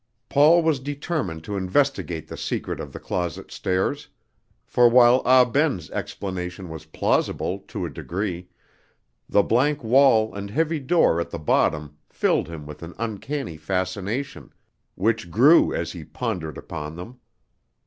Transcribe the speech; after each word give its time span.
Paul 0.29 0.63
was 0.63 0.79
determined 0.79 1.43
to 1.43 1.55
investigate 1.55 2.27
the 2.27 2.35
secret 2.35 2.79
of 2.79 2.91
the 2.91 2.99
closet 2.99 3.51
stairs; 3.51 4.07
for 4.65 4.89
while 4.89 5.21
Ah 5.25 5.45
Ben's 5.45 5.91
explanation 5.91 6.69
was 6.69 6.85
plausible 6.89 7.59
to 7.67 7.85
a 7.85 7.89
degree, 7.91 8.47
the 9.29 9.43
blank 9.43 9.83
wall 9.83 10.33
and 10.33 10.49
heavy 10.49 10.79
door 10.79 11.21
at 11.21 11.29
the 11.29 11.37
bottom 11.37 11.99
filled 12.09 12.47
him 12.47 12.65
with 12.65 12.81
an 12.81 12.95
uncanny 12.97 13.57
fascination, 13.57 14.51
which 14.95 15.29
grew 15.29 15.71
as 15.71 15.91
he 15.91 16.03
pondered 16.03 16.57
upon 16.57 16.95
them. 16.95 17.19